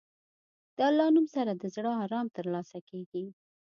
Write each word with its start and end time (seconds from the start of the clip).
د 0.77 0.79
الله 0.89 1.07
نوم 1.15 1.25
سره 1.35 1.51
د 1.55 1.63
زړه 1.75 1.91
ارام 2.03 2.27
ترلاسه 2.37 2.77
کېږي. 2.89 3.25